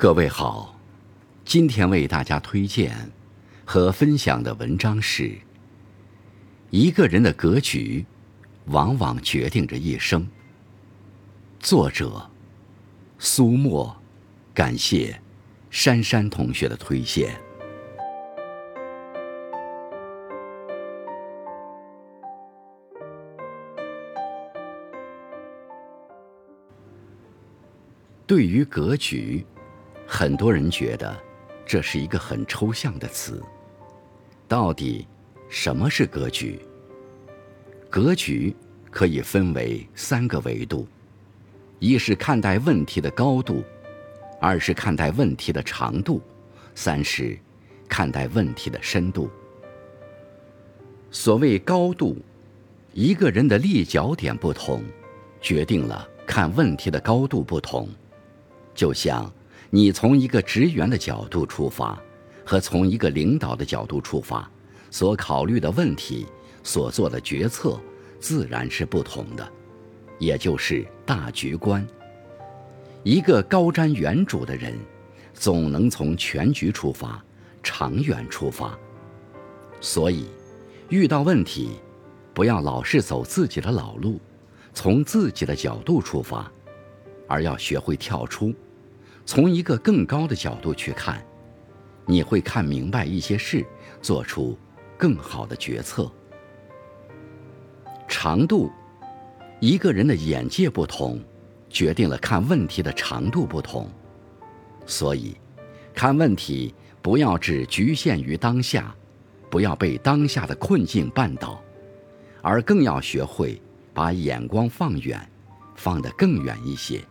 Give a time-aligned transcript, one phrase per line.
[0.00, 0.78] 各位好，
[1.44, 3.10] 今天为大家推荐
[3.64, 5.36] 和分享的文章是：
[6.70, 8.06] 一个人的格局，
[8.66, 10.24] 往往决定着一生。
[11.58, 12.30] 作者：
[13.18, 14.00] 苏沫，
[14.54, 15.20] 感谢
[15.68, 17.36] 珊珊同学的推荐。
[28.28, 29.44] 对于格局，
[30.10, 31.14] 很多人觉得
[31.66, 33.42] 这是一个很抽象的词。
[34.48, 35.06] 到底
[35.50, 36.58] 什么是格局？
[37.90, 38.56] 格局
[38.90, 40.88] 可以分为三个维度：
[41.78, 43.62] 一是看待问题的高度，
[44.40, 46.22] 二是看待问题的长度，
[46.74, 47.38] 三是
[47.86, 49.30] 看待问题的深度。
[51.10, 52.16] 所谓高度，
[52.94, 54.82] 一个人的立脚点不同，
[55.42, 57.86] 决定了看问题的高度不同。
[58.74, 59.30] 就像。
[59.70, 62.00] 你从一个职员的角度出发，
[62.44, 64.50] 和从一个领导的角度出发，
[64.90, 66.26] 所考虑的问题、
[66.62, 67.78] 所做的决策，
[68.18, 69.46] 自然是不同的，
[70.18, 71.86] 也就是大局观。
[73.02, 74.74] 一个高瞻远瞩的人，
[75.34, 77.22] 总能从全局出发，
[77.62, 78.76] 长远出发。
[79.80, 80.26] 所以，
[80.88, 81.72] 遇到问题，
[82.32, 84.18] 不要老是走自己的老路，
[84.72, 86.50] 从自己的角度出发，
[87.28, 88.54] 而要学会跳出。
[89.28, 91.22] 从一个更高的角度去看，
[92.06, 93.62] 你会看明白一些事，
[94.00, 94.58] 做出
[94.96, 96.10] 更好的决策。
[98.08, 98.70] 长度，
[99.60, 101.22] 一个人的眼界不同，
[101.68, 103.86] 决定了看问题的长度不同。
[104.86, 105.36] 所以，
[105.92, 108.94] 看问题不要只局限于当下，
[109.50, 111.62] 不要被当下的困境绊倒，
[112.40, 113.60] 而更要学会
[113.92, 115.20] 把眼光放远，
[115.76, 117.04] 放得更远一些。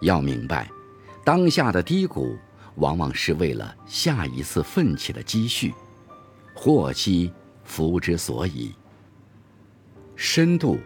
[0.00, 0.70] 要明白。
[1.28, 2.38] 当下的低谷，
[2.76, 5.74] 往往是为了下一次奋起的积蓄。
[6.54, 7.30] 祸兮
[7.64, 8.72] 福之所以。
[10.16, 10.78] 深度，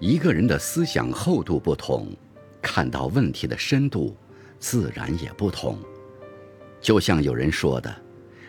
[0.00, 2.08] 一个人的思想厚度不同，
[2.62, 4.16] 看到问题的深度
[4.58, 5.78] 自然也不同。
[6.80, 7.94] 就像有人说的：“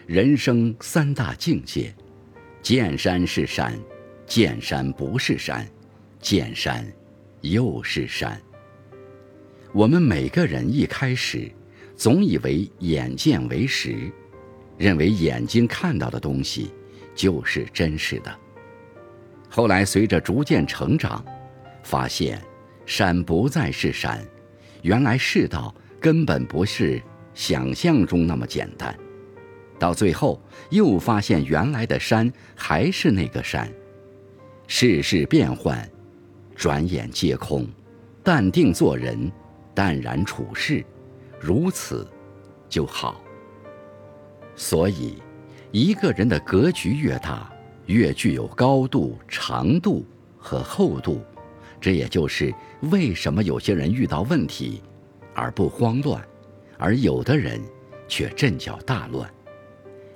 [0.08, 1.94] 人生三大境界，
[2.62, 3.78] 见山是山，
[4.25, 5.68] 见山不是山，
[6.22, 6.90] 见山
[7.41, 8.41] 又是山。”
[9.75, 11.52] 我们每个人一开始，
[11.97, 14.09] 总以为眼见为实，
[14.78, 16.72] 认为眼睛看到的东西
[17.13, 18.34] 就是真实的。
[19.50, 21.22] 后来随着逐渐成长，
[21.84, 22.41] 发现
[22.85, 24.25] 山不再是山，
[24.81, 27.02] 原来世道根本不是
[27.34, 28.97] 想象中那么简单。
[29.78, 33.69] 到最后又发现原来的山还是那个山。
[34.68, 35.85] 世事变幻，
[36.56, 37.68] 转眼皆空，
[38.24, 39.30] 淡定做人。
[39.75, 40.84] 淡然处事，
[41.40, 42.08] 如此
[42.68, 43.22] 就好。
[44.56, 45.22] 所以，
[45.72, 47.52] 一个人的格局越大，
[47.88, 50.06] 越具有高度、长度
[50.38, 51.22] 和厚度。
[51.81, 52.52] 这也就是
[52.84, 54.81] 为什么有些人遇到问题
[55.34, 56.25] 而不慌乱，
[56.80, 57.62] 而有的人
[58.08, 59.28] 却阵脚大乱；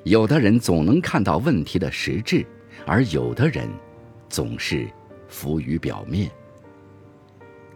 [0.04, 2.46] 有的人总能看到问题的实质，
[2.88, 3.70] 而有的人
[4.30, 4.88] 总是
[5.28, 6.32] 浮于表面。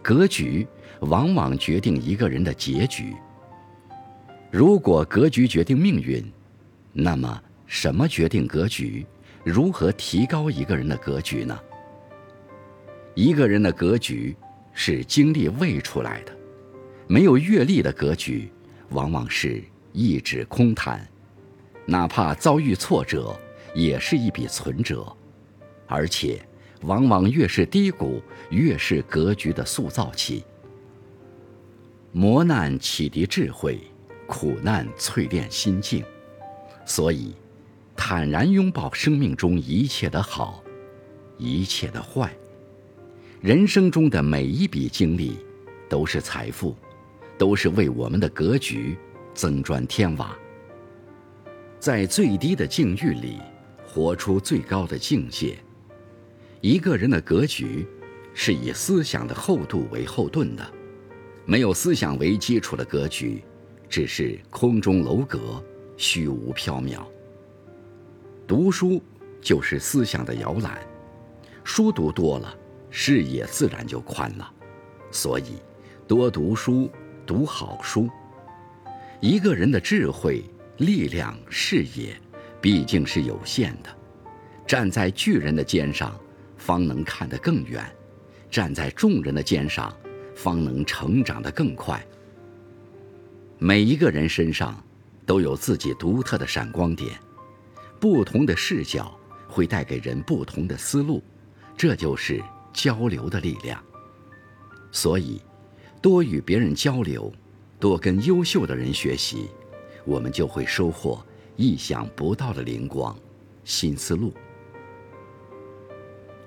[0.04, 0.64] 格局。
[1.00, 3.14] 往往决定一个人的结局。
[4.50, 6.24] 如果格局决定命运，
[6.92, 9.04] 那么什么决定格局？
[9.42, 11.58] 如何提高一个人的格局呢？
[13.14, 14.34] 一个人的格局
[14.72, 16.32] 是经历喂出来的，
[17.06, 18.50] 没有阅历的格局，
[18.90, 21.06] 往往是一纸空谈，
[21.84, 23.38] 哪怕遭遇挫折，
[23.74, 25.04] 也是一笔存折，
[25.86, 26.40] 而且
[26.84, 30.44] 往往越是低谷，越是格局的塑造期。
[32.12, 33.80] 磨难启迪智慧，
[34.26, 36.04] 苦难淬炼心境，
[36.86, 37.34] 所以，
[37.96, 40.62] 坦然拥抱生命中一切的好，
[41.38, 42.32] 一切的坏。
[43.40, 45.38] 人生中的每一笔经历，
[45.88, 46.76] 都是财富，
[47.36, 48.96] 都是为我们的格局
[49.34, 50.36] 增砖添瓦。
[51.78, 53.38] 在最低的境遇里，
[53.86, 55.58] 活出最高的境界。
[56.64, 57.86] 一个人的格局，
[58.32, 60.66] 是以思想的厚度为后盾的。
[61.44, 63.44] 没有思想为基础的格局，
[63.86, 65.62] 只是空中楼阁，
[65.98, 67.04] 虚无缥缈。
[68.46, 68.98] 读书
[69.42, 70.78] 就是思想的摇篮，
[71.64, 72.56] 书读多了，
[72.88, 74.50] 视野自然就宽了。
[75.10, 75.56] 所以，
[76.08, 76.90] 多读书，
[77.26, 78.08] 读好书。
[79.20, 80.42] 一个人的智慧、
[80.78, 82.18] 力量、视野，
[82.58, 83.90] 毕竟是有限的。
[84.66, 86.18] 站在巨人的肩上，
[86.64, 87.82] 方能看得更远；
[88.50, 89.94] 站在众人的肩上。
[90.34, 92.04] 方能成长得更快。
[93.56, 94.82] 每一个人身上
[95.24, 97.16] 都有自己独特的闪光点，
[98.00, 99.16] 不同的视角
[99.46, 101.22] 会带给人不同的思路，
[101.76, 103.80] 这就是交流的力量。
[104.90, 105.40] 所以，
[106.02, 107.32] 多与别人交流，
[107.78, 109.48] 多跟优秀的人学习，
[110.04, 111.24] 我们就会收获
[111.54, 113.16] 意想不到的灵光、
[113.62, 114.34] 新思路。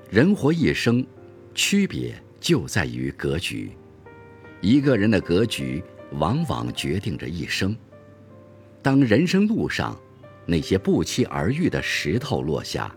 [0.09, 1.05] 人活一生，
[1.53, 3.71] 区别就在于格局。
[4.61, 5.83] 一个人的格局，
[6.13, 7.75] 往往决定着一生。
[8.81, 9.99] 当人生路上
[10.45, 12.95] 那些不期而遇的石头落下，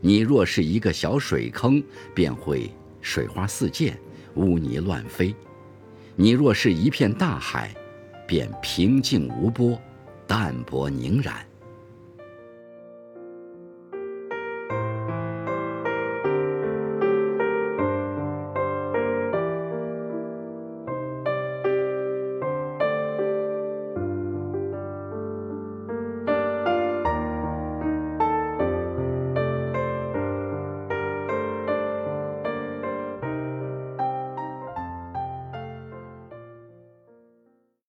[0.00, 1.82] 你若是一个小水坑，
[2.14, 2.70] 便会
[3.02, 3.94] 水花四溅，
[4.36, 5.34] 污泥乱飞；
[6.16, 7.74] 你若是一片大海，
[8.26, 9.78] 便平静无波，
[10.26, 11.46] 淡泊凝然。